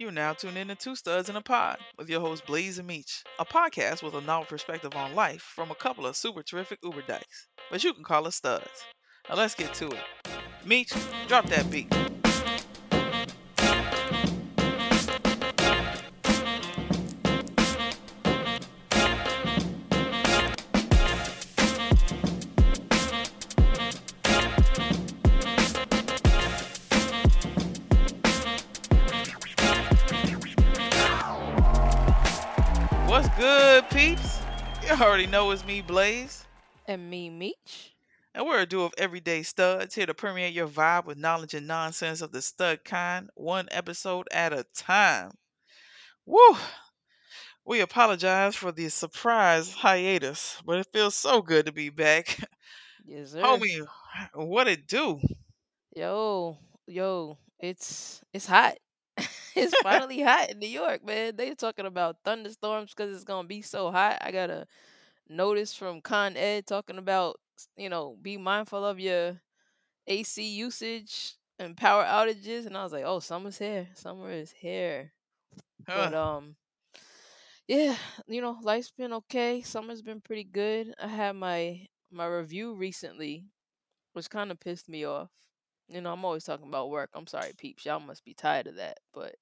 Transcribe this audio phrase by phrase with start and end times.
[0.00, 2.88] You now tune in to Two Studs in a Pod with your host Blaze and
[2.88, 6.78] Meech, a podcast with a novel perspective on life from a couple of super terrific
[6.82, 8.86] Uber dykes, but you can call us studs.
[9.28, 10.00] Now let's get to it.
[10.64, 10.94] Meech,
[11.28, 11.92] drop that beat.
[35.20, 36.46] Already know it's me, Blaze.
[36.86, 37.94] And me, Meech.
[38.34, 41.66] And we're a duo of everyday studs here to permeate your vibe with knowledge and
[41.66, 45.32] nonsense of the stud kind, one episode at a time.
[46.24, 46.56] Woo!
[47.66, 52.38] We apologize for the surprise hiatus, but it feels so good to be back.
[53.04, 53.42] Yes, sir.
[53.42, 53.86] Homie,
[54.32, 55.20] what it do?
[55.94, 58.78] Yo, yo, it's it's hot.
[59.54, 61.36] it's finally hot in New York, man.
[61.36, 64.16] They talking about thunderstorms because it's gonna be so hot.
[64.22, 64.66] I got a
[65.30, 67.36] notice from Con Ed talking about,
[67.76, 69.40] you know, be mindful of your
[70.06, 73.88] AC usage and power outages, and I was like, oh, summer's here.
[73.94, 75.12] Summer is here.
[75.86, 76.56] But um,
[77.68, 77.94] yeah,
[78.26, 79.62] you know, life's been okay.
[79.62, 80.94] Summer's been pretty good.
[81.00, 83.46] I had my my review recently,
[84.12, 85.30] which kind of pissed me off.
[85.88, 87.10] You know, I'm always talking about work.
[87.14, 87.84] I'm sorry, peeps.
[87.84, 88.98] Y'all must be tired of that.
[89.12, 89.36] But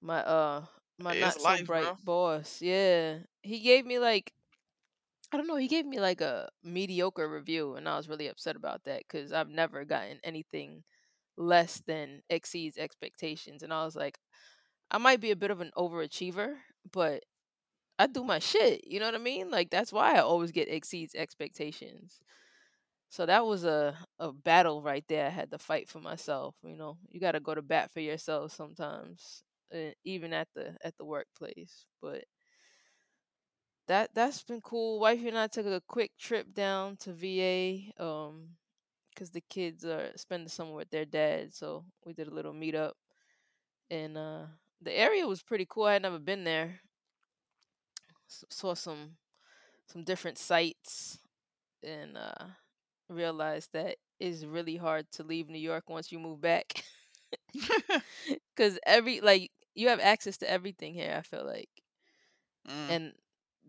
[0.00, 0.64] my uh
[0.98, 1.96] my it's not so life, bright bro.
[2.04, 4.32] boss, yeah, he gave me like
[5.32, 8.56] I don't know, he gave me like a mediocre review, and I was really upset
[8.56, 10.82] about that because I've never gotten anything
[11.36, 14.18] less than exceeds expectations, and I was like,
[14.90, 16.56] I might be a bit of an overachiever,
[16.92, 17.24] but
[17.98, 18.86] I do my shit.
[18.86, 19.50] You know what I mean?
[19.50, 22.20] Like that's why I always get exceeds expectations.
[23.10, 25.26] So that was a a battle right there.
[25.26, 26.56] I had to fight for myself.
[26.62, 29.42] You know, you got to go to bat for yourself sometimes,
[29.74, 31.86] uh, even at the at the workplace.
[32.02, 32.24] But
[33.90, 35.00] that that's been cool.
[35.00, 38.50] Wifey and I took a quick trip down to VA, um,
[39.14, 41.54] because the kids are spending summer with their dad.
[41.54, 42.92] So we did a little meetup,
[43.90, 44.46] and uh,
[44.82, 45.84] the area was pretty cool.
[45.84, 46.80] I had never been there.
[48.28, 49.16] S- saw some
[49.86, 51.18] some different sites
[51.82, 52.46] and uh
[53.08, 56.84] realized that it's really hard to leave New York once you move back
[58.56, 61.70] cuz every like you have access to everything here I feel like
[62.68, 63.12] Mm, and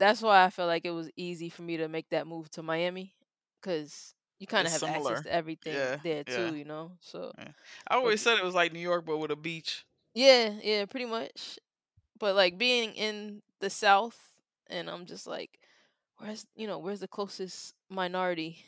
[0.01, 2.63] that's why I feel like it was easy for me to make that move to
[2.63, 3.15] Miami
[3.63, 7.33] cuz you kind of have access to everything Yeah, there yeah, too you know so
[7.37, 7.53] yeah.
[7.87, 9.85] I but always said it was like New York, but with a beach.
[10.13, 11.59] yeah yeah pretty much
[12.19, 14.33] but like being in the south
[14.69, 15.59] and I'm just like
[16.17, 18.65] where's you know where's the closest minority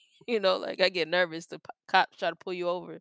[0.26, 3.00] you know like I get nervous the p- cops try to pull you over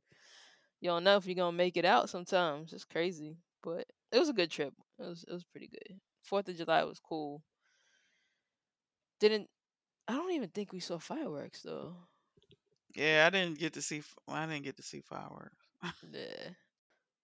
[0.82, 2.74] you don't know if you're gonna make it out sometimes.
[2.74, 4.74] It's crazy, but it was a good trip.
[5.00, 6.00] It was it was pretty good.
[6.24, 7.44] Fourth of July was cool.
[9.22, 9.50] Didn't
[10.08, 11.96] I don't even think we saw fireworks though.
[12.96, 14.04] Yeah, I didn't get to see.
[14.28, 15.58] I didn't get to see fireworks.
[16.12, 16.50] Yeah.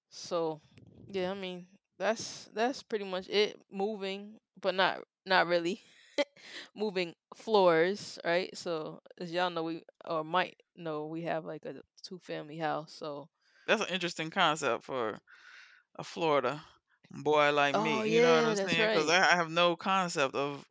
[0.09, 0.61] So
[1.09, 1.67] yeah, I mean
[1.99, 3.59] that's that's pretty much it.
[3.71, 5.81] Moving, but not not really.
[6.75, 8.55] Moving floors, right?
[8.57, 12.93] So as y'all know, we or might know, we have like a two family house.
[12.93, 13.29] So
[13.67, 15.19] That's an interesting concept for
[15.97, 16.61] a Florida
[17.11, 17.99] boy like me.
[17.99, 18.67] oh You know what I'm saying?
[18.67, 19.21] Because right.
[19.21, 20.65] I, I have no concept of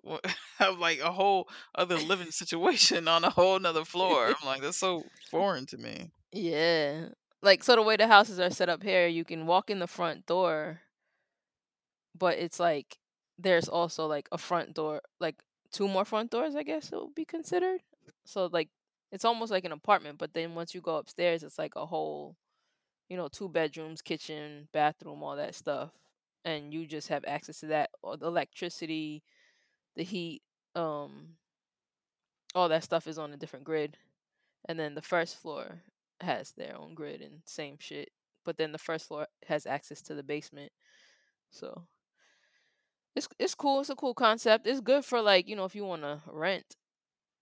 [0.58, 4.26] have like a whole other living situation on a whole nother floor.
[4.40, 6.10] I'm like, that's so foreign to me.
[6.32, 7.06] Yeah.
[7.42, 9.86] Like so the way the houses are set up here, you can walk in the
[9.86, 10.80] front door,
[12.18, 12.98] but it's like
[13.38, 15.36] there's also like a front door, like
[15.72, 17.80] two more front doors, I guess it would be considered.
[18.24, 18.68] So like
[19.12, 22.36] it's almost like an apartment, but then once you go upstairs, it's like a whole,
[23.08, 25.90] you know, two bedrooms, kitchen, bathroom, all that stuff.
[26.46, 29.24] And you just have access to that, or the electricity,
[29.96, 30.42] the heat,
[30.76, 31.36] um,
[32.54, 33.98] all that stuff is on a different grid.
[34.66, 35.82] and then the first floor
[36.20, 38.10] has their own grid and same shit.
[38.44, 40.72] But then the first floor has access to the basement.
[41.50, 41.88] So
[43.16, 43.80] it's it's cool.
[43.80, 44.66] It's a cool concept.
[44.66, 46.76] It's good for like, you know, if you want to rent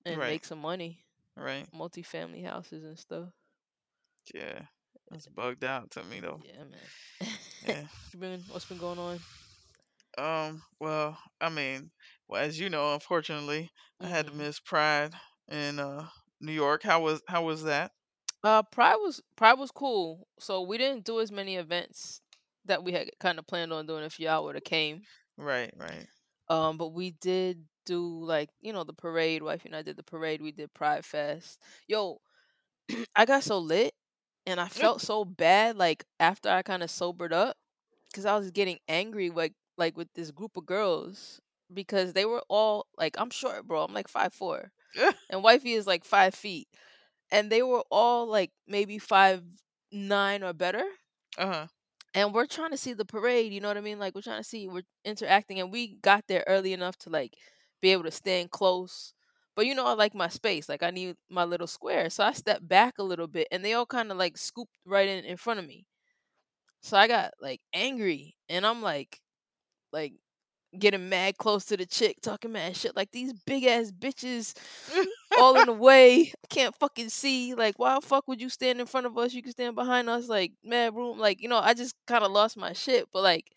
[0.07, 1.07] and Right, make some money,
[1.37, 1.69] right.
[1.73, 3.31] multi-family houses and stuff.
[4.35, 4.67] Yeah,
[5.15, 6.43] that's bugged out to me though.
[6.43, 6.81] Yeah, man.
[7.63, 7.83] Yeah.
[8.03, 9.21] What's been what's been going on?
[10.19, 10.63] Um.
[10.81, 11.91] Well, I mean,
[12.29, 13.71] well, as you know, unfortunately,
[14.01, 14.37] I had to Mhm.
[14.37, 15.15] miss Pride
[15.49, 16.09] in uh
[16.41, 16.83] New York.
[16.83, 17.93] How was how was that?
[18.45, 20.29] Uh Pride was Pride was cool.
[20.39, 22.21] So we didn't do as many events
[22.65, 25.07] that we had kind of planned on doing if y'all would have came.
[25.37, 26.09] Right, right.
[26.49, 29.43] Um, but we did do like you know the parade.
[29.43, 30.43] Wife and I did the parade.
[30.43, 31.61] We did Pride Fest.
[31.89, 32.21] Yo,
[33.17, 33.95] I got so lit,
[34.47, 35.77] and I felt so bad.
[35.77, 37.57] Like after I kind of sobered up,
[38.11, 41.41] because I was getting angry like like with this group of girls
[41.73, 43.85] because they were all like I'm short, bro.
[43.85, 44.73] I'm like five four,
[45.31, 46.69] and wifey is like five feet,
[47.31, 49.43] and they were all like maybe five
[49.93, 50.85] nine or better.
[51.39, 51.67] uh-huh.
[52.15, 53.99] And we're trying to see the parade, you know what I mean?
[53.99, 57.37] Like we're trying to see, we're interacting, and we got there early enough to like
[57.83, 59.15] be able to stand close.
[59.57, 60.69] But you know, I like my space.
[60.69, 63.75] Like I need my little square, so I stepped back a little bit, and they
[63.75, 65.87] all kind of like scooped right in in front of me.
[66.83, 69.21] So I got like angry, and I'm like,
[69.93, 70.15] like
[70.79, 74.55] getting mad close to the chick, talking mad shit like these big ass bitches
[75.39, 76.33] all in the way.
[76.51, 77.55] Can't fucking see.
[77.55, 79.35] Like, why the fuck would you stand in front of us?
[79.35, 80.29] You can stand behind us.
[80.29, 81.19] Like, mad room.
[81.19, 83.09] Like, you know, I just kind of lost my shit.
[83.13, 83.51] But like,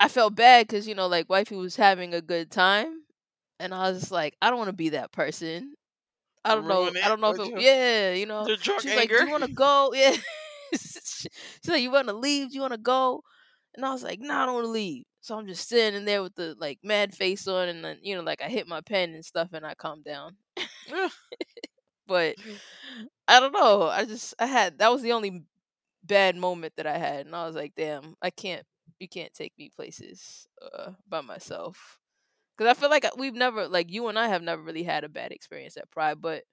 [0.00, 3.02] I felt bad because you know, like, wifey was having a good time,
[3.60, 5.74] and I was like, I don't want to be that person.
[6.44, 6.82] I don't know.
[6.84, 7.48] Ruin I don't know if it.
[7.48, 8.46] your, Yeah, you know.
[8.78, 9.26] She's like, "Do anger.
[9.26, 10.16] you want to go?" Yeah.
[10.72, 11.28] She's
[11.68, 12.50] like, "You want to leave?
[12.50, 13.22] Do you want to go?"
[13.74, 16.22] And I was like, "No, I don't want to leave." So I'm just standing there
[16.22, 19.14] with the like mad face on, and then you know, like I hit my pen
[19.14, 20.36] and stuff, and I calm down.
[22.06, 22.36] But
[23.28, 23.84] I don't know.
[23.88, 25.44] I just I had that was the only
[26.04, 28.66] bad moment that I had, and I was like, "Damn, I can't.
[29.00, 31.98] You can't take me places uh, by myself."
[32.56, 35.08] Because I feel like we've never, like you and I, have never really had a
[35.08, 36.20] bad experience at Pride.
[36.20, 36.44] But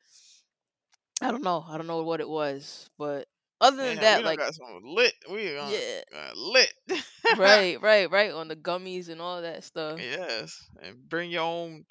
[1.21, 1.65] I don't know.
[1.67, 2.89] I don't know what it was.
[2.97, 3.27] But
[3.61, 5.13] other than Man, that, like, got some lit.
[5.31, 6.73] We on yeah, uh, lit.
[7.37, 9.99] right, right, right, on the gummies and all that stuff.
[10.01, 11.85] yes, and bring your own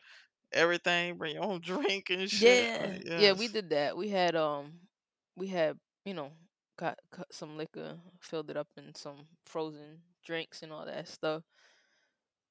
[0.53, 1.17] everything.
[1.17, 2.65] Bring your own drink and shit.
[2.65, 3.97] Yeah, Like, yeah, we did that.
[3.97, 4.73] We had um,
[5.37, 6.31] we had you know,
[6.79, 11.43] got, got some liquor, filled it up in some frozen drinks and all that stuff.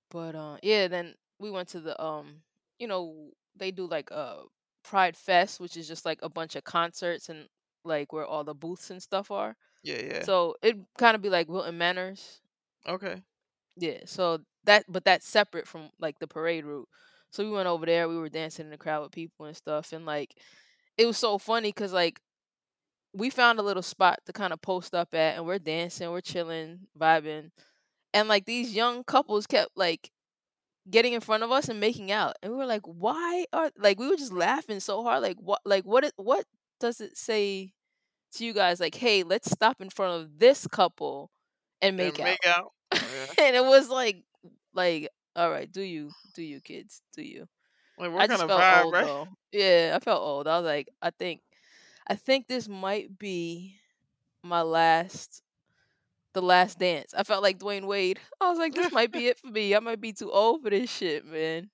[0.09, 2.41] But uh, yeah, then we went to the um,
[2.79, 4.43] you know, they do like a
[4.83, 7.47] Pride Fest, which is just like a bunch of concerts and
[7.83, 9.55] like where all the booths and stuff are.
[9.83, 10.23] Yeah, yeah.
[10.23, 12.41] So it kind of be like Wilton Manors.
[12.87, 13.21] Okay.
[13.77, 16.87] Yeah, so that but that's separate from like the parade route.
[17.31, 19.93] So we went over there, we were dancing in the crowd with people and stuff
[19.93, 20.35] and like
[20.97, 22.19] it was so funny cuz like
[23.13, 26.21] we found a little spot to kind of post up at and we're dancing, we're
[26.21, 27.51] chilling, vibing.
[28.13, 30.11] And like these young couples kept like
[30.89, 32.35] getting in front of us and making out.
[32.41, 35.61] And we were like, "Why are like we were just laughing so hard like what
[35.65, 36.45] like what what
[36.79, 37.73] does it say
[38.33, 41.31] to you guys like, "Hey, let's stop in front of this couple
[41.81, 42.71] and make And out." make out.
[42.93, 43.33] Yeah.
[43.37, 44.23] and it was like
[44.73, 47.47] like all right, do you do you kids, do you.
[47.97, 49.05] Like I just felt vibe, old right?
[49.05, 49.27] though.
[49.51, 50.47] Yeah, I felt old.
[50.47, 51.41] I was like, I think
[52.07, 53.77] I think this might be
[54.43, 55.43] my last
[56.33, 57.13] the last dance.
[57.15, 58.19] I felt like Dwyane Wade.
[58.39, 59.75] I was like, this might be it for me.
[59.75, 61.69] I might be too old for this shit, man.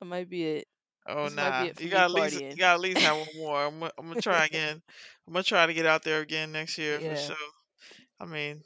[0.00, 0.68] That might be it.
[1.08, 3.66] Oh This nah, it you gotta at least you gotta at least have one more.
[3.66, 4.82] I'm gonna, I'm gonna try again.
[5.26, 7.36] I'm gonna try to get out there again next year for sure.
[8.20, 8.62] I mean,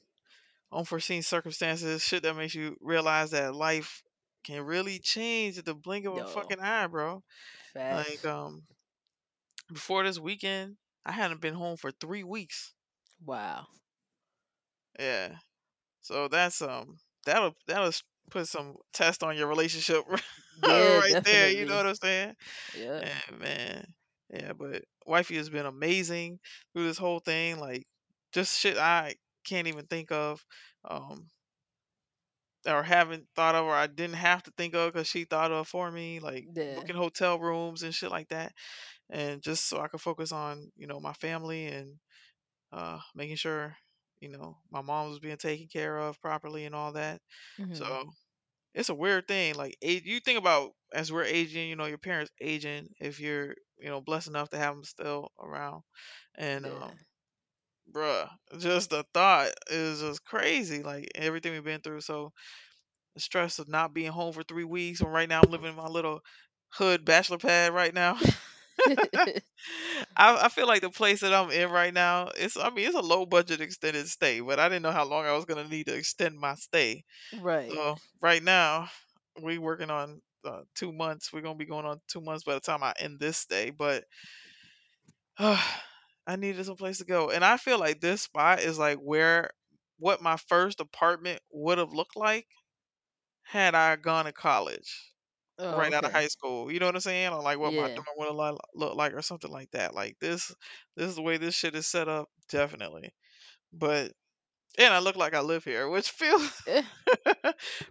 [0.72, 4.02] unforeseen circumstances, shit that makes you realize that life
[4.44, 7.22] can really change at the blink of a fucking eye, bro.
[7.96, 8.62] Like um,
[9.72, 12.72] before this weekend, I hadn't been home for three weeks.
[13.24, 13.66] Wow.
[14.98, 15.36] Yeah,
[16.02, 16.96] so that's um,
[17.26, 17.92] that'll that'll
[18.30, 20.04] put some test on your relationship
[20.66, 21.50] Yeah, right there.
[21.50, 21.86] You know what.
[21.86, 22.34] I'm saying?
[22.74, 23.00] Yeah.
[23.30, 23.86] And man,
[24.32, 26.38] yeah, but wifey has been amazing
[26.74, 27.58] through this whole thing.
[27.58, 27.84] Like
[28.32, 29.14] just shit I
[29.44, 30.44] can't even think of,
[30.88, 31.26] um,
[32.66, 35.68] or haven't thought of, or I didn't have to think of because she thought of
[35.68, 36.20] for me.
[36.20, 36.74] Like Yeah.
[36.74, 38.52] booking hotel rooms and shit like that,
[39.10, 41.94] and just so I could focus on you know my family and
[42.72, 43.76] uh, making sure
[44.20, 47.20] you know my mom was being taken care of properly and all that.
[47.58, 47.84] Mhm.
[47.84, 48.04] So
[48.74, 49.54] it's a weird thing.
[49.56, 52.88] Like age, you think about as we're aging, you know, your parents aging.
[53.00, 55.82] If you're, you know, blessed enough to have them still around,
[56.36, 56.80] and Yeah.
[56.82, 56.98] um,
[57.92, 58.28] bruh,
[58.58, 60.82] just the thought is just crazy.
[60.82, 62.00] Like everything we've been through.
[62.02, 62.32] So
[63.14, 65.00] the stress of not being home for three weeks.
[65.00, 66.20] and right now I'm living in my little
[66.74, 68.18] hood bachelor pad right now.
[70.16, 72.96] I, I feel like the place that I'm in right now, it's I mean it's
[72.96, 75.86] a low budget extended stay, but I didn't know how long I was gonna need
[75.86, 77.04] to extend my stay.
[77.32, 77.78] right.
[77.78, 78.90] So right now,
[79.42, 81.32] we working on uh, two months.
[81.32, 83.70] We're gonna be going on two months by the time I end this stay.
[83.70, 84.04] But
[85.38, 89.50] I needed some place to go, and I feel like this spot is like where
[89.98, 92.48] what my first apartment would have looked like
[93.44, 95.13] had I gone to college
[95.58, 96.70] Oh, right out of high school.
[96.72, 97.32] You know what I'm saying?
[97.32, 97.96] Or like what my Yeah.
[97.96, 98.06] dorm
[98.36, 99.94] would look like, or something like that.
[99.94, 100.54] Like this,
[100.96, 103.14] this is the way this shit is set up, definitely.
[103.72, 104.12] But
[104.78, 106.84] and I look like I live here, which feels Eh.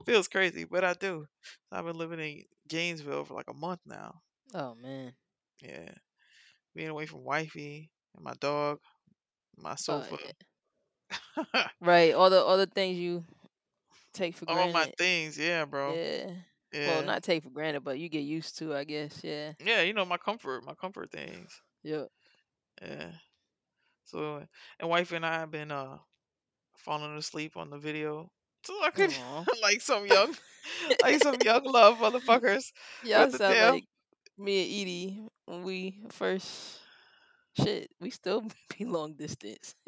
[0.05, 1.25] feels crazy, but I do.
[1.71, 4.21] I've been living in Gainesville for like a month now.
[4.53, 5.15] Oh man.
[5.61, 5.95] Yeah,
[6.75, 8.79] being away from wifey and my dog,
[9.57, 10.17] my Oh sofa.
[10.19, 10.31] yeah.
[11.79, 12.13] Right.
[12.13, 13.25] All the all the things you
[14.13, 14.55] take for granted.
[14.55, 15.99] All my things, yeah, bro.
[15.99, 16.41] Yeah.
[16.73, 19.19] Well, not take for granted, but you get used to, I guess.
[19.23, 19.53] Yeah.
[19.63, 21.61] Yeah, you know, my comfort, my comfort things.
[21.83, 22.07] Yep.
[22.81, 23.11] Yeah.
[24.05, 24.43] So,
[24.79, 25.97] and wife and I have been uh
[26.77, 28.29] falling asleep on the video.
[28.65, 29.13] So I could
[29.61, 30.33] like some young,
[31.01, 32.71] like some young love motherfuckers.
[33.03, 33.73] Y'all sound damn?
[33.73, 33.85] like
[34.37, 36.79] me and Edie when we first
[37.61, 37.89] shit.
[37.99, 38.43] We still
[38.77, 39.75] be long distance.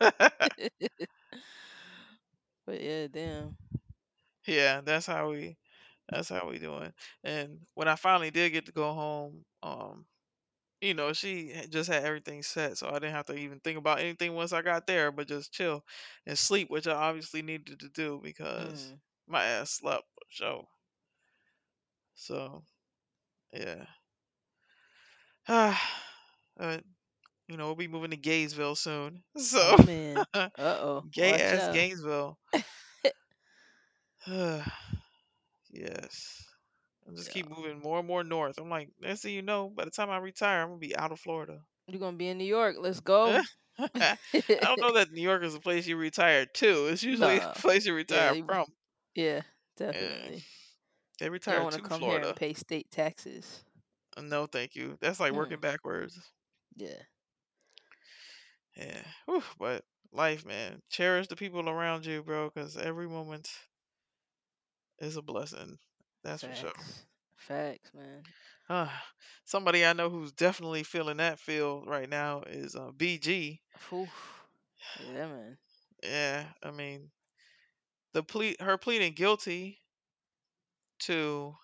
[0.00, 0.12] but
[2.68, 3.56] yeah, damn.
[4.46, 5.56] yeah, that's how we.
[6.08, 6.92] That's how we doing.
[7.24, 10.06] And when I finally did get to go home, um,
[10.80, 13.78] you know, she had- just had everything set, so I didn't have to even think
[13.78, 15.84] about anything once I got there, but just chill
[16.26, 19.00] and sleep, which I obviously needed to do because Mm.
[19.26, 20.68] my ass slept for sure.
[22.14, 22.64] So
[23.52, 23.86] yeah.
[25.48, 25.74] uh,
[27.48, 29.22] you know, we'll be moving to Gaysville soon.
[29.38, 30.24] So Oh man.
[30.34, 31.04] Uh oh.
[31.10, 31.68] gay Watch ass out.
[31.68, 32.38] Gainesville.
[35.70, 36.44] yes.
[37.08, 38.58] I'll just keep moving more and more north.
[38.58, 41.12] I'm like, next thing you know, by the time I retire, I'm gonna be out
[41.12, 41.58] of Florida.
[41.86, 42.76] You're gonna be in New York.
[42.78, 43.40] Let's go.
[43.78, 44.18] I
[44.60, 46.86] don't know that New York is a place you retire to.
[46.88, 47.50] It's usually no.
[47.50, 47.96] a place you Yeah.
[47.96, 48.66] retire you- from.
[49.14, 49.24] Yeah.
[49.24, 49.42] Yeah.
[49.76, 50.44] Definitely.
[51.18, 52.28] They You retire don't want to come here Florida.
[52.28, 53.64] and pay state taxes.
[54.16, 54.96] Uh, No, thank you.
[55.00, 55.62] That's like working Mm.
[55.62, 56.18] backwards.
[56.76, 57.02] Yeah.
[58.76, 59.02] Yeah.
[59.26, 60.80] Whew, but life, man.
[60.90, 63.48] Cherish the people around you, bro, because every moment
[65.00, 65.78] is a blessing.
[66.24, 66.72] That's for sure.
[66.72, 67.06] Facts.
[67.36, 68.26] Facts, man.
[68.68, 69.04] Ah,
[69.44, 73.60] somebody I know who's definitely feeling that feel right now is uh, BG.
[73.92, 74.46] Oof.
[74.98, 75.58] Yeah, man.
[76.02, 77.10] Yeah, I mean,
[78.12, 79.82] the ple- her pleading guilty
[81.00, 81.56] to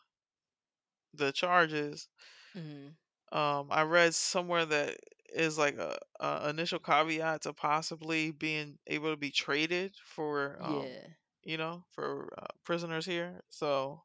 [1.14, 2.08] the charges.
[2.54, 2.96] hmm
[3.32, 4.98] Um, I read somewhere that
[5.34, 10.96] is like a, a initial caveat to possibly being able to be traded for, um,
[10.96, 11.14] Yeah.
[11.44, 13.42] You know, for uh, prisoners here.
[13.50, 14.02] So,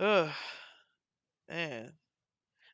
[0.00, 0.32] ugh,
[1.48, 1.92] man,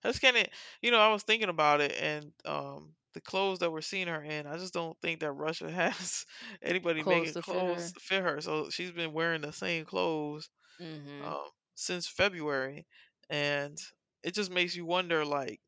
[0.03, 0.47] that's kind of,
[0.83, 4.23] you know, I was thinking about it and um, the clothes that we're seeing her
[4.23, 4.47] in.
[4.47, 6.27] I just don't think that Russia has
[6.63, 7.95] anybody Close making to fit clothes her.
[8.01, 8.41] fit her.
[8.41, 12.87] So she's been wearing the same clothes hmm um, since February,
[13.31, 13.79] and
[14.23, 15.61] it just makes you wonder, like,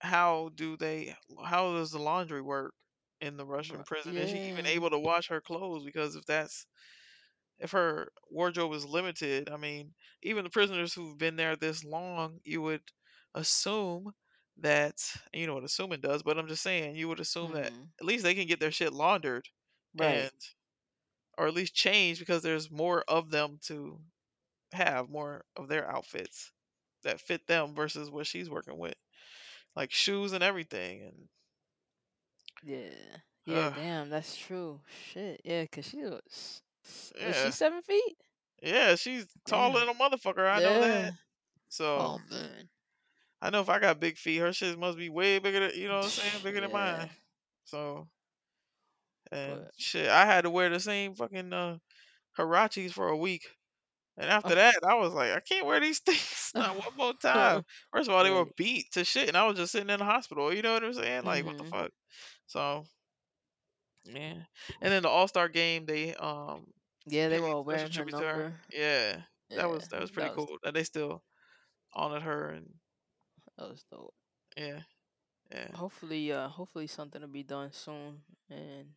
[0.00, 1.14] how do they?
[1.44, 2.74] How does the laundry work
[3.20, 4.16] in the Russian prison?
[4.18, 5.84] Is she even able to wash her clothes?
[5.84, 6.66] Because if that's
[7.58, 12.40] if her wardrobe is limited, I mean, even the prisoners who've been there this long,
[12.44, 12.82] you would
[13.34, 14.12] assume
[14.58, 14.96] that
[15.32, 18.06] you know what assuming does, but I'm just saying you would assume that hmm at
[18.06, 19.48] least they can get their shit laundered
[19.94, 20.30] Right.
[20.30, 20.32] and
[21.38, 24.00] or at least changed because there's more of them to
[24.72, 26.52] have more of their outfits
[27.04, 28.96] that fit them versus what she's working with,
[29.76, 31.02] like shoes and everything.
[31.02, 31.28] And
[32.62, 33.18] Yeah.
[33.46, 33.72] Yeah.
[33.74, 34.10] Damn.
[34.10, 34.80] That's true.
[35.12, 35.40] Shit.
[35.44, 35.66] Yeah.
[35.66, 36.62] Cause she was.
[36.82, 38.16] Was yeah, she seven feet?
[38.62, 40.48] yeah, she's taller than a motherfucker.
[40.50, 41.12] I know that.
[41.68, 42.68] So Oh man.
[43.40, 45.60] I know if I got big feet, her shit must be way bigger.
[45.68, 46.42] Than, you know what I'm saying?
[46.42, 46.96] Bigger than Yeah.
[46.98, 47.10] mine.
[47.64, 48.08] So
[49.30, 51.78] and But shit, I had to wear the same fucking uh,
[52.38, 53.46] Huaraches for a week.
[54.18, 54.56] And after oh.
[54.56, 57.64] that, I was like, I can't wear these things not one more time.
[57.92, 60.06] First of all, they were beat to shit, and I was just sitting in the
[60.06, 60.52] hospital.
[60.54, 61.24] You know what I'm saying?
[61.24, 61.92] Like, what the hmm fuck?
[62.46, 62.86] So,
[64.04, 64.34] yeah.
[64.82, 66.66] And then the All Star game, they um
[67.06, 67.28] Yeah.
[67.28, 68.44] They were all wearing her her.
[68.44, 68.54] number.
[68.70, 69.22] Yeah,
[69.56, 70.58] that was that was pretty That was cool.
[70.62, 71.22] That they still
[71.94, 72.74] honored her, and
[73.56, 74.14] that was dope.
[74.56, 74.82] yeah,
[75.52, 75.70] yeah.
[75.74, 78.94] Hopefully, uh, hopefully something will be done soon, and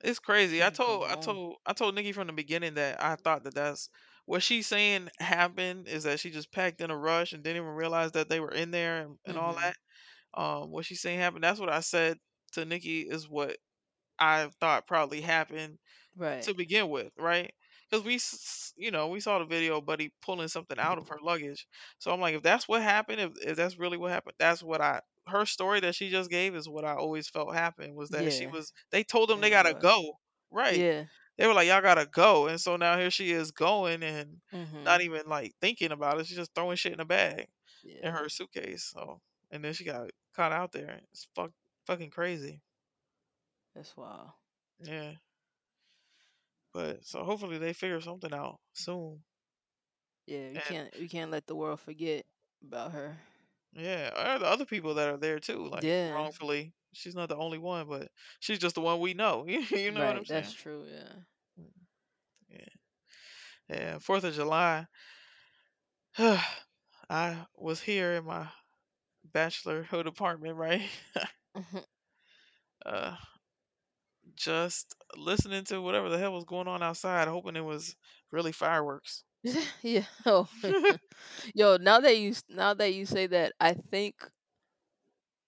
[0.00, 0.62] It's crazy.
[0.62, 3.88] I told I told I told Nikki from the beginning that I thought that that's
[4.28, 7.74] what she's saying happened is that she just packed in a rush and didn't even
[7.76, 9.76] realize that they were in there and, and all hmm that.
[10.34, 11.44] Um, what she's saying happened.
[11.44, 12.18] That's what I said
[12.52, 13.56] to Nikki is what
[14.18, 15.78] I thought probably happened
[16.16, 16.44] Right.
[16.44, 17.52] to begin with, right?
[17.90, 18.20] Because we,
[18.84, 21.66] you know, we saw the video, of Buddy pulling something out of her luggage.
[21.98, 24.80] So I'm like, if that's what happened, if, if that's really what happened, that's what
[24.82, 25.00] I.
[25.26, 28.46] Her story that she just gave is what I always felt happened was that she
[28.46, 28.72] was.
[28.92, 30.14] They told them they gotta go,
[30.50, 30.84] right?
[30.84, 31.06] Yeah.
[31.38, 34.42] They were like, y'all gotta go, and so now here she is going and
[34.84, 36.26] not hmm even like thinking about it.
[36.26, 37.48] She's just throwing shit in a bag
[38.02, 38.84] in her suitcase.
[38.84, 41.00] So and then she got caught out there.
[41.12, 41.52] It's fuck,
[41.86, 42.62] fucking crazy.
[43.74, 44.32] That's wild.
[44.80, 45.14] Yeah.
[46.72, 49.22] But so hopefully they figure something out soon.
[50.26, 50.50] Yeah.
[50.50, 52.26] We And can't we can't let the world forget
[52.62, 53.18] about her.
[53.72, 56.08] yeah, or the other people that are there too, like Yeah.
[56.08, 56.74] wrongfully.
[56.92, 59.44] She's not the only one, but she's just the one we know.
[59.70, 60.26] you know what I'm Right.
[60.26, 60.86] That's true.
[60.90, 61.12] Yeah.
[61.60, 61.70] Mm,
[62.48, 62.68] Yeah.
[63.68, 63.98] Yeah.
[63.98, 64.86] Fourth of July.
[67.10, 68.48] I was here in my
[69.32, 70.82] bachelorhood apartment, right?
[71.54, 71.84] Mhm.
[72.86, 73.16] uh,
[74.36, 77.94] just listening to whatever the hell was going on outside, hoping it was
[78.30, 79.24] really fireworks.
[79.82, 80.04] yeah.
[80.26, 80.48] Oh,
[81.54, 81.76] yo.
[81.76, 84.14] Now that you now that you say that, I think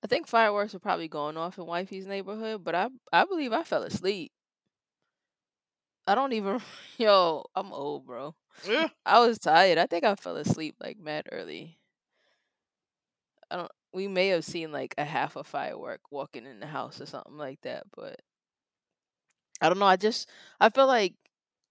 [0.02, 3.62] I think fireworks were probably going off in Wifey's neighborhood, but I I believe I
[3.62, 4.33] fell asleep.
[6.07, 6.61] I don't even.
[6.99, 8.35] Yo, I'm old, bro.
[8.62, 9.78] Yeah, I was tired.
[9.78, 11.78] I think I fell asleep like mad early.
[13.50, 13.73] I don't.
[13.92, 17.37] We may have seen like a half a firework walking in the house or something
[17.37, 18.21] like that, but
[19.61, 19.87] I don't know.
[19.87, 20.28] I just
[20.61, 21.14] I feel like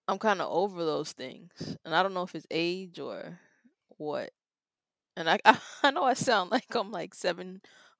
[0.07, 3.39] I'm kind of over those things, and I don't know if it's age or
[3.97, 4.31] what.
[5.17, 5.39] And I
[5.83, 7.15] I, know I sound like I'm like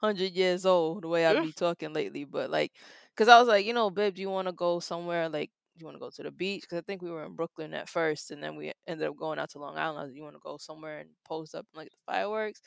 [0.01, 2.73] 700 years old the way I yeah, be talking lately, but like,
[3.17, 5.51] cause I was like, you know, babe, do you want to go somewhere like?
[5.77, 6.63] Do you want to go to the beach?
[6.63, 9.39] Because I think we were in Brooklyn at first, and then we ended up going
[9.39, 9.99] out to Long Island.
[9.99, 12.59] I was like, you want to go somewhere and post up and at the fireworks?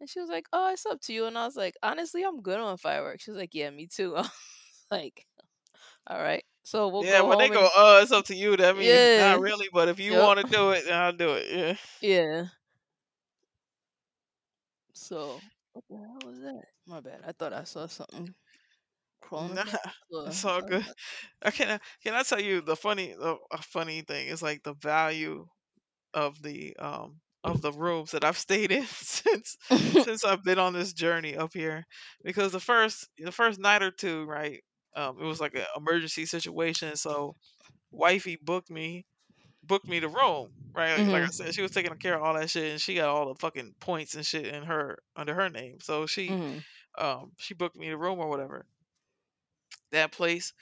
[0.00, 2.42] And she was like, "Oh, it's up to you." And I was like, "Honestly, I'm
[2.42, 4.16] good on fireworks." She was like, "Yeah, me too."
[4.90, 5.26] Like,
[6.08, 7.20] "All right, so we'll yeah.
[7.20, 8.56] When they home go, and uh, it's up to you.
[8.56, 11.34] That means not really, but if you yep, want to do it, then I'll do
[11.34, 11.46] it.
[11.50, 11.76] Yeah.
[12.00, 12.48] yeah."
[14.92, 15.44] So
[15.78, 16.64] what the hell was that?
[16.86, 17.22] My bad.
[17.26, 18.34] I thought I saw something
[19.20, 20.32] crawling Nah, across the floor.
[20.32, 20.84] it's all good.
[21.42, 24.74] I can can I tell you the funny the a funny thing is like the
[24.74, 25.46] value
[26.14, 29.56] of the um of the rooms that I've stayed in since
[29.96, 31.84] since I've been on this journey up here
[32.24, 34.62] because the first the first night or two right
[34.96, 37.34] um it was like an emergency situation so
[37.92, 39.04] wifey booked me
[39.68, 42.34] booked me the room right like, like I said she was taking care of all
[42.34, 45.50] that shit and she got all the fucking points and shit in her under her
[45.50, 46.64] name so she mhm.
[46.98, 48.66] um she booked me the room or whatever
[49.92, 50.52] that place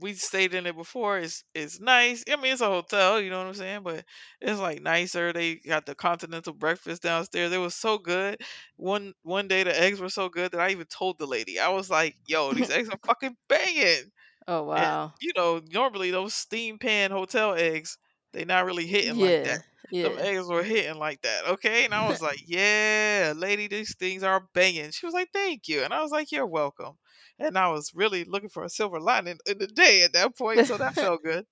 [0.00, 1.18] we stayed in it before.
[1.18, 2.24] It's it's nice.
[2.30, 3.82] I mean, it's a hotel, you know what I'm saying?
[3.84, 4.04] But
[4.40, 5.32] it's like nicer.
[5.32, 7.52] They got the continental breakfast downstairs.
[7.52, 8.42] It was so good.
[8.76, 11.60] One one day the eggs were so good that I even told the lady.
[11.60, 14.10] I was like, "Yo, these eggs are fucking banging."
[14.48, 15.12] oh And wow.
[15.20, 17.98] you know, normally those steam pan hotel eggs,
[18.34, 19.60] they not really hitting like that.
[19.90, 21.84] Yeah, Them eggs were hitting like that, okay?
[21.86, 25.82] And I was like, "Yeah, lady, these things are banging." She was like, "Thank you,"
[25.84, 26.98] and I was like, "You're welcome."
[27.38, 30.66] And I was really looking for a silver lining in the day at that point,
[30.66, 31.46] so that felt good.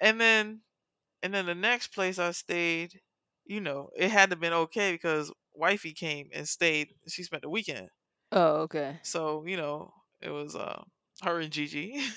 [0.00, 0.62] And then,
[1.22, 3.00] and then the next place I stayed,
[3.44, 6.94] you know, it had to been okay because wifey came and stayed.
[7.08, 7.90] She spent the weekend.
[8.32, 9.00] oh, okay.
[9.02, 10.82] So, you know, it was uh
[11.22, 11.98] her and Gigi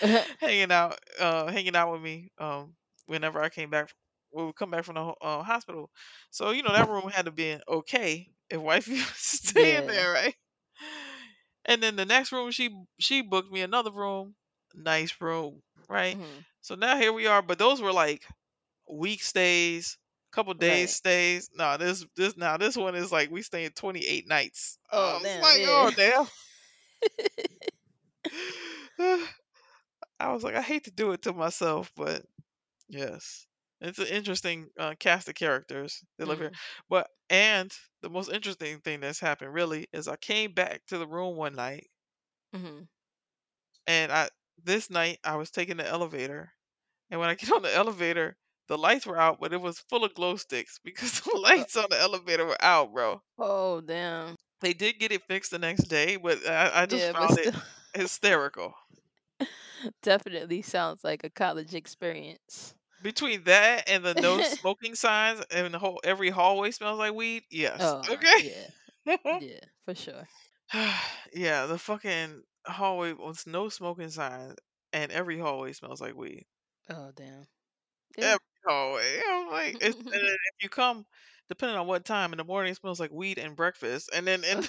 [0.40, 3.90] hanging out uh hanging out with me um whenever I came back
[4.32, 5.90] we would come back from the uh, hospital.
[6.30, 9.94] So, you know, that room had to be okay if wifey was staying yeah.
[9.94, 10.34] there, right?
[11.66, 14.34] And then the next room she she booked me another room,
[14.74, 16.18] nice room, right?
[16.18, 16.44] Mhm.
[16.62, 18.24] So now here we are, but those were like
[18.88, 19.98] week stays,
[20.32, 20.94] couple days Right.
[20.94, 21.50] stays.
[21.54, 24.78] No, this this now this one is like we staying 28 nights.
[24.92, 25.42] Oh was damn.
[25.42, 25.86] like, Yeah.
[25.86, 26.26] oh damn.
[30.20, 32.24] I was like, I hate to do it to myself, but
[32.88, 33.46] yes,
[33.80, 36.50] it's an interesting uh, cast of characters that live here.
[36.50, 36.58] mhm.
[36.88, 41.06] But and the most interesting thing that's happened really is I came back to the
[41.08, 41.88] room one night,
[42.52, 42.88] Mhm.
[43.86, 44.28] and I
[44.62, 46.52] this night I was taking the elevator,
[47.10, 48.36] and when I get on the elevator,
[48.68, 51.76] the lights were out, but it was full of glow sticks because the Uh, lights
[51.76, 53.22] on the elevator were out, bro.
[53.38, 54.34] oh damn.
[54.62, 57.38] They did get it fixed the next day, but I, I just Yeah, but found
[57.38, 57.52] it still.
[57.94, 58.74] hysterical.
[60.02, 62.74] Definitely sounds like a college experience.
[63.00, 67.44] Between that and the no smoking signs and the whole every hallway smells like weed,
[67.48, 67.94] yes.
[68.02, 68.34] oh, Okay.
[68.36, 68.70] yeah.
[69.38, 70.28] Yeah, for sure.
[71.32, 74.56] yeah, the fucking hallway was no smoking signs
[74.92, 76.46] and every hallway smells like weed.
[76.88, 77.46] Oh, damn.
[78.16, 78.32] Yeah.
[78.32, 79.22] Every hallway.
[79.26, 81.06] I'm like it's and if you come
[81.48, 84.44] depending on what time in the morning it smells like weed and breakfast and then
[84.44, 84.68] and,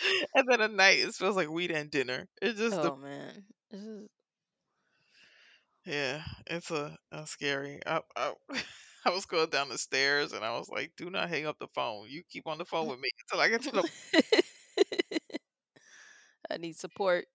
[0.34, 2.28] and then at night it smells like weed and dinner.
[2.42, 3.44] It's just the oh, man.
[3.70, 4.08] This is
[5.84, 7.80] yeah, it's a, a scary.
[7.86, 8.32] I, I
[9.04, 11.68] I was going down the stairs and I was like, "Do not hang up the
[11.74, 12.06] phone.
[12.08, 13.88] You keep on the phone with me until I get to the
[16.50, 17.26] I need support.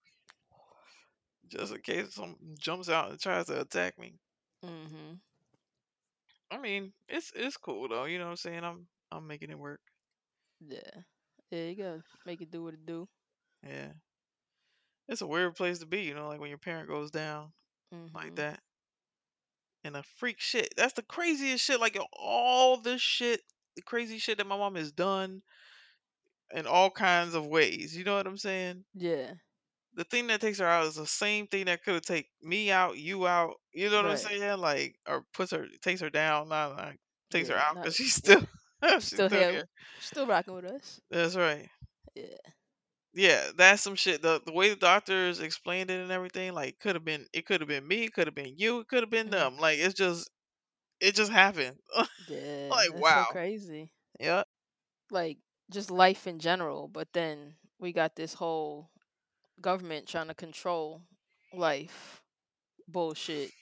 [1.48, 4.20] just in case someone jumps out and tries to attack me."
[4.64, 5.16] Mm-hmm.
[6.52, 8.06] I mean, it's it's cool though.
[8.06, 8.64] You know what I'm saying?
[8.64, 9.82] I'm I'm making it work.
[10.60, 11.04] Yeah.
[11.52, 13.08] Yeah, you gotta make it do what it do.
[13.64, 13.92] Yeah,
[15.08, 16.02] it's a weird place to be.
[16.02, 17.52] You know, like when your parent goes down
[18.14, 18.36] like Mhm.
[18.38, 18.60] that
[19.84, 20.74] and a freak shit.
[20.76, 21.80] That's the craziest shit.
[21.80, 23.42] Like all this shit,
[23.76, 25.42] the crazy shit that my mom has done
[26.54, 27.96] in all kinds of ways.
[27.96, 28.84] You know what I'm saying?
[28.94, 29.34] Yeah.
[29.94, 32.70] The thing that takes her out is the same thing that could have take me
[32.72, 33.54] out, you out.
[33.74, 34.60] You know what I'm saying?
[34.60, 37.00] Like, or puts her, takes her down, not like
[37.32, 37.62] takes her Yeah.
[37.62, 38.46] out Not because she's still,
[39.00, 39.46] she's Still still here.
[39.46, 39.68] here.
[40.00, 41.02] Still rocking with us.
[41.10, 41.70] That's right.
[42.16, 42.52] Yeah.
[43.14, 44.22] Yeah, that's some shit.
[44.22, 47.62] The the way the doctors explained it and everything, like could have been it could
[47.62, 49.32] have been me, it could have been you, it could have been Mm.
[49.32, 49.58] them.
[49.58, 50.30] Like it's just
[51.00, 51.78] it just happened.
[52.28, 53.26] Yeah, like that's so wow.
[53.26, 53.92] crazy.
[54.20, 54.44] Yeah.
[55.12, 55.38] Like
[55.72, 58.90] just life in general, but then we got this whole
[59.62, 61.02] government trying to control
[61.54, 62.22] life
[62.88, 63.54] bullshit.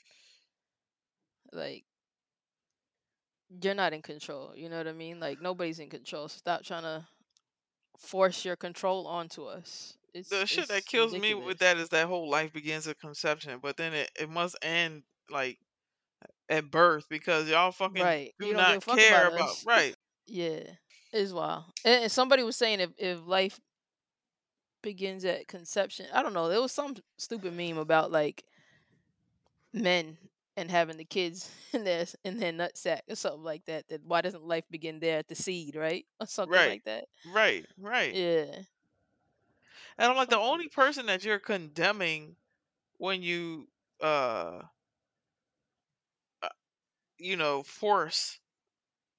[1.53, 1.85] Like
[3.61, 5.19] you're not in control, you know what I mean?
[5.19, 6.27] Like nobody's in control.
[6.27, 7.05] Stop trying to
[7.97, 9.97] force your control onto us.
[10.13, 13.59] It's The shit that kills me with that is that whole life begins at conception,
[13.61, 15.57] but then it, it must end like
[16.49, 18.33] at birth because y'all fucking Right.
[18.39, 19.95] do not care about about right.
[20.27, 20.63] Yeah.
[21.11, 21.65] It's wild.
[21.85, 23.59] And, and somebody was saying if, if life
[24.81, 26.49] begins at conception, I don't know.
[26.49, 28.43] There was some stupid meme about like
[29.73, 30.17] men
[30.57, 33.87] and having the kids in their in their nutsack or something like that.
[33.89, 36.05] That why doesn't life begin there at the seed, right?
[36.19, 36.63] Or something Right.
[36.63, 37.05] like that.
[37.25, 37.67] Right.
[37.77, 38.19] Right.
[38.19, 38.63] Yeah.
[39.97, 42.37] And I'm like the only person that you're condemning
[42.97, 43.69] when you
[44.01, 44.63] uh
[46.41, 46.49] uh,
[47.17, 48.39] you know force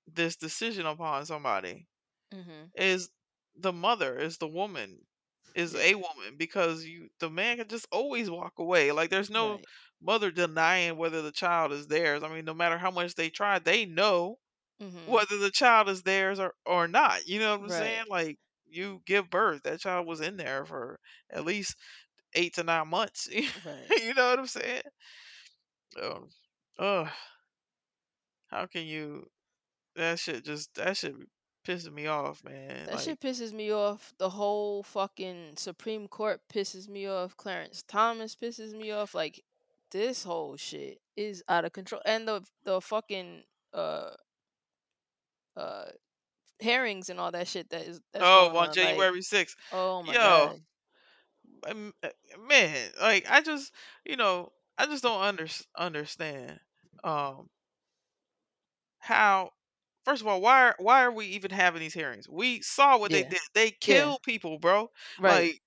[0.07, 1.89] this decision upon somebody
[2.33, 2.73] mhm.
[2.75, 3.11] is
[3.57, 5.07] the mother, is the woman,
[5.55, 8.93] is a woman because you the man can just always walk away.
[8.93, 9.69] Like there's no Right.
[10.05, 12.23] Mother denying whether the child is theirs.
[12.23, 14.39] I mean, no matter how much they try, they know
[14.81, 15.07] Mhm.
[15.07, 17.27] whether the child is theirs or, or not.
[17.27, 18.05] You know what I'm saying?
[18.09, 20.99] Like you give birth, that child was in there for
[21.31, 21.77] at least
[22.35, 23.29] eight to nine months.
[23.65, 24.03] Right.
[24.03, 24.83] you know what I'm saying?
[26.03, 26.29] Um,
[26.79, 27.09] ugh,
[28.49, 29.31] how can you
[29.97, 31.15] that shit just that shit
[31.67, 32.87] pisses me off, man.
[32.87, 34.13] That Like shit pisses me off.
[34.19, 37.37] The whole fucking Supreme Court pisses me off.
[37.37, 39.15] Clarence Thomas pisses me off.
[39.15, 39.43] Like
[39.95, 42.03] this whole shit is out of control.
[42.05, 44.11] And the the fucking uh
[45.57, 45.87] uh
[46.61, 48.73] hearings and all that shit that is that's oh, on on.
[48.73, 49.57] January 6th.
[49.73, 50.61] oh my Yo, god.
[51.67, 52.09] uh,
[52.49, 53.73] man, like I just,
[54.05, 56.59] you know, I just don't under, understand
[57.03, 57.49] um
[58.99, 59.51] how
[60.05, 62.29] first of all, why are, why are we even having these hearings?
[62.29, 63.41] We saw what they did.
[63.55, 64.13] They Yeah.
[64.13, 64.91] killed people, bro.
[65.19, 65.53] Right.
[65.53, 65.63] Like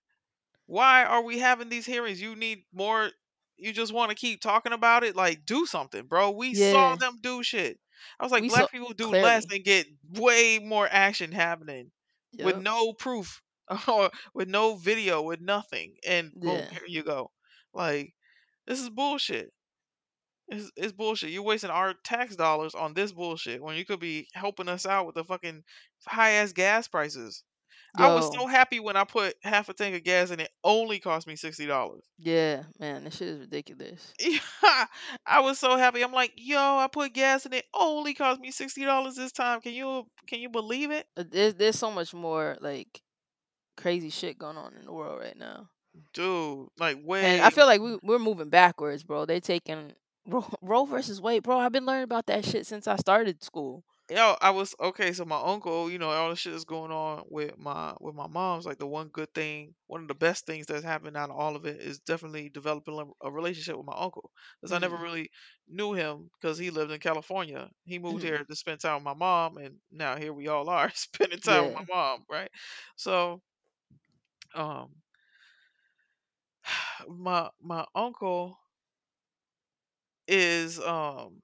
[0.68, 2.22] why are we having these hearings?
[2.22, 3.12] You need more
[3.58, 5.15] you just want to keep talking about it?
[5.15, 6.32] Like do something, bro.
[6.32, 7.80] We saw them do shit.
[8.20, 11.91] I was like We saw black people do less and get way more action happening
[12.39, 13.41] with no proof
[13.88, 15.98] or with no video, with nothing.
[16.06, 16.72] And boom, Yeah.
[16.72, 17.32] here you go.
[17.74, 18.13] Like
[18.67, 19.54] this is bullshit.
[20.50, 21.32] It's, it's bullshit.
[21.32, 25.06] You're wasting our tax dollars on this bullshit when you could be helping us out
[25.06, 25.63] with the fucking
[26.06, 27.43] high ass gas prices.
[27.95, 28.41] I was Yo.
[28.41, 31.36] so happy when I put half a tank of gas and it only cost me
[31.36, 32.04] sixty dollars.
[32.19, 34.13] Yeah, man, this shit is ridiculous.
[34.19, 34.39] Yeah,
[35.26, 36.04] I was so happy.
[36.04, 39.62] I'm like, yo, I put gas and it only cost me sixty dollars this time.
[39.62, 43.02] Can you can you believe it, Uh, There's there's so much more like
[43.78, 45.69] crazy shit going on in the world right now.
[46.13, 46.67] dude?
[46.80, 49.26] Like And I feel like we we're moving backwards, bro.
[49.26, 49.93] They're taking
[50.28, 51.58] Roe, Roe versus Wade, bro.
[51.58, 53.84] I've been learning about that shit since I started school.
[54.10, 55.12] Yo, I was okay.
[55.12, 58.28] So my uncle, you know, all the shit is going on with my with my
[58.28, 61.36] mom's like the one good thing, one of the best things that's happened out of
[61.36, 64.32] all of it is definitely developing a, relationship with my uncle.
[64.62, 65.02] Because I never Mhm.
[65.02, 65.30] really
[65.67, 67.70] knew him because he lived in California.
[67.84, 68.24] He moved Mhm.
[68.24, 71.65] here to spend time with my mom, and now here we all are spending time
[71.65, 71.86] with Yeah.
[71.89, 72.50] my mom, right?
[72.96, 73.41] So,
[74.56, 74.96] um,
[77.08, 78.58] my my uncle
[80.28, 81.41] is um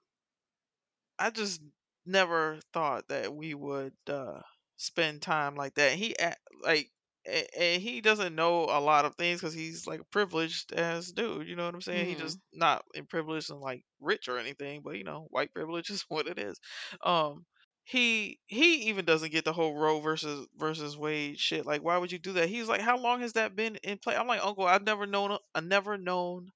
[1.20, 1.62] I just
[2.06, 4.42] never thought that we would uh,
[4.78, 5.94] spend time like that.
[5.94, 6.90] He a- like,
[7.28, 11.12] a- and he doesn't know a lot of things because he's like a privileged as
[11.12, 11.48] dude.
[11.48, 12.08] You know what I'm saying?
[12.10, 12.60] He just Mhm.
[12.60, 16.28] not in privileged and like rich or anything, but you know, white privilege is what
[16.28, 16.60] it is.
[17.04, 17.46] Um,
[17.86, 21.66] he he even doesn't get the whole Roe versus versus Wade shit.
[21.66, 22.50] Like, why would you do that?
[22.50, 24.16] He's like, how long has that been in play?
[24.16, 26.52] I'm like, Uncle, I've never known, I never known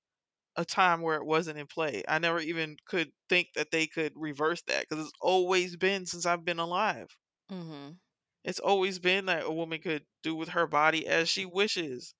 [0.57, 2.03] a time where it wasn't in play.
[2.07, 6.25] I never even could think that they could reverse that because it's always been since
[6.25, 7.07] I've been alive.
[7.49, 7.99] Mhm.
[8.43, 12.15] It's always been that a woman could do with her body as she wishes.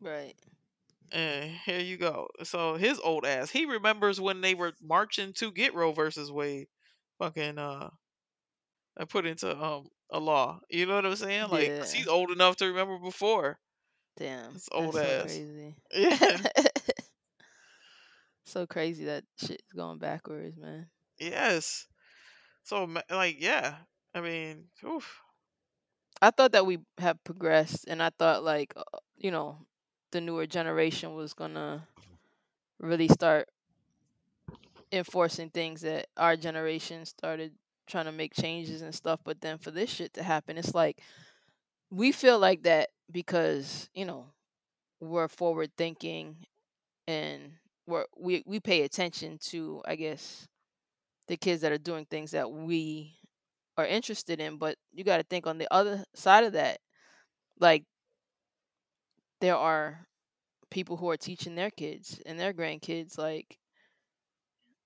[0.00, 0.36] Right.
[1.12, 2.28] And here you go.
[2.44, 6.68] So his old ass, he remembers when they were marching to get Roe versus Wade,
[7.18, 7.90] fucking uh,
[8.98, 10.60] uh, put into um a law.
[10.70, 11.48] You know what I'm saying?
[11.50, 11.94] Like Yeah.
[11.94, 13.58] he's old enough to remember before.
[14.16, 14.56] Damn.
[14.56, 15.40] It's old That's so ass.
[15.54, 15.76] crazy.
[15.94, 16.38] Yeah.
[18.44, 20.86] so crazy that shit is going backwards, man.
[21.18, 21.86] Yes.
[22.64, 23.76] So like, yeah.
[24.14, 25.20] I mean, oof.
[26.20, 28.82] I thought that we have progressed, and I thought like uh,
[29.16, 29.58] you know
[30.12, 31.88] the newer generation was gonna
[32.78, 33.48] really start
[34.92, 37.52] enforcing things that our generation started
[37.86, 39.20] trying to make changes and stuff.
[39.24, 41.00] But then for this shit to happen, it's like
[41.90, 44.26] we feel like that because you know
[45.00, 46.36] we're forward thinking
[47.08, 47.52] and
[47.86, 50.46] we're we we pay attention to I guess
[51.28, 53.16] the kids that are doing things that we
[53.76, 54.58] are interested in.
[54.58, 56.78] But you got to think on the other side of that,
[57.60, 57.84] like
[59.40, 60.06] there are
[60.70, 63.58] people who are teaching their kids and their grandkids like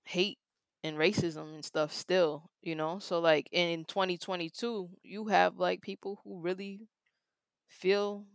[0.05, 0.39] hate
[0.83, 2.99] and racism and stuff still, you know?
[2.99, 6.87] So like in 2022, you have like people who really
[7.69, 8.25] feel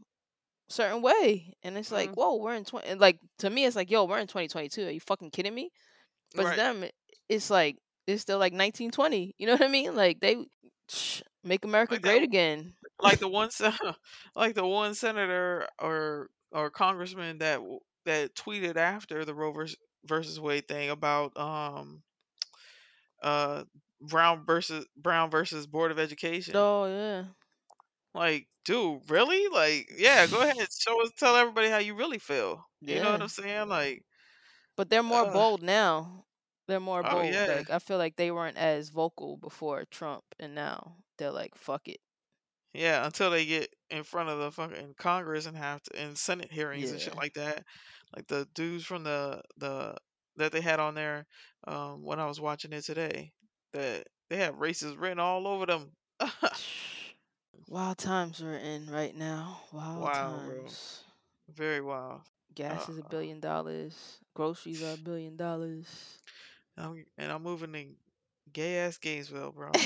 [0.73, 3.91] certain way and it's like, Mm, "Whoa, we're in 20 like to me it's like,
[3.91, 4.87] "Yo, we're in 2022.
[4.87, 5.71] Are you fucking kidding me?"
[6.35, 6.57] But to right.
[6.57, 6.85] them
[7.29, 9.35] it's like it's still like 1920.
[9.39, 9.95] You know what I mean?
[9.95, 10.45] Like they
[11.45, 12.75] make America Like that great again.
[13.01, 13.51] like the one
[14.37, 17.61] like the one senator or or congressman that
[18.07, 22.03] that tweeted after the Roe vers- versus Wade thing about um
[23.23, 23.65] uh
[24.01, 26.55] Brown versus Brown versus Board of Education.
[26.57, 27.25] Oh yeah.
[28.15, 29.49] Like, dude, really?
[29.49, 32.65] Like, yeah, go ahead, show us, tell everybody how you really feel.
[32.87, 33.23] You know what Yeah.
[33.23, 33.69] I'm saying?
[33.69, 34.05] Like,
[34.77, 36.27] But they're more uh, bold now.
[36.67, 37.23] They're more oh bold.
[37.23, 41.55] yeah, Like I feel like they weren't as vocal before Trump, and now they're like,
[41.57, 42.03] "Fuck it."
[42.73, 43.05] yeah.
[43.05, 46.91] Until they get in front of the fucking Congress and have to in Senate hearings
[46.91, 47.21] and shit Yeah.
[47.21, 47.65] like that.
[48.17, 49.97] Like the dudes from the the
[50.37, 51.27] that they had on there
[51.67, 53.33] um when I was watching it today.
[53.73, 55.93] That they have races written all over them.
[57.73, 59.59] Wild times we're in right now.
[59.73, 60.59] Wild wow, bro.
[60.59, 61.05] times.
[61.57, 62.21] Very wild.
[62.55, 64.19] Gas Uh, is a billion dollars.
[64.35, 65.87] Groceries are a billion dollars.
[66.77, 67.87] I'm, and I'm moving to
[68.53, 69.71] gay ass Gainesville, bro.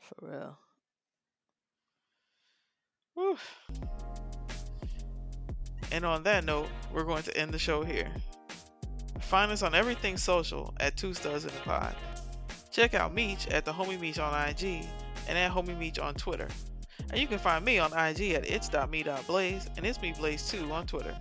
[0.00, 0.58] For real.
[3.12, 3.36] Whew.
[5.92, 8.10] And on that note, we're going to end the show here.
[9.20, 11.94] Find us on everything social at Two Studs in the Pod.
[12.76, 14.84] Check out Meech at the Homie Meech on IG
[15.28, 16.46] and at Homie Meech on Twitter.
[17.10, 20.86] And you can find me on IG at its.me.blaze and it's me Blaze 2 on
[20.86, 21.16] Twitter.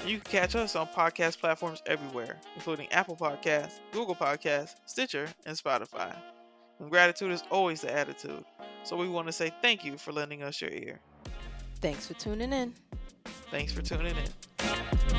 [0.00, 5.26] And you can catch us on podcast platforms everywhere, including Apple Podcasts, Google Podcasts, Stitcher,
[5.44, 6.14] and Spotify.
[6.78, 8.44] And gratitude is always the attitude.
[8.84, 11.00] So we want to say thank you for lending us your ear.
[11.80, 12.74] Thanks for tuning in.
[13.50, 15.15] Thanks for tuning in.